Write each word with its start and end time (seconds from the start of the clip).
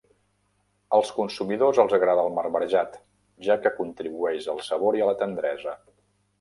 Als 0.97 1.11
consumidors 1.17 1.81
els 1.83 1.93
agrada 1.99 2.25
el 2.29 2.33
marbrejat, 2.39 2.97
ja 3.51 3.61
que 3.67 3.75
contribueix 3.79 4.51
al 4.57 4.67
sabor 4.73 5.01
i 5.01 5.07
a 5.07 5.15
la 5.15 5.19
tendresa. 5.25 5.81